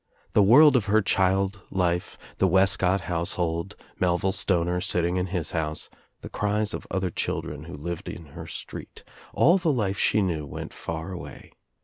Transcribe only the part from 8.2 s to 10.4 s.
her street, all the life she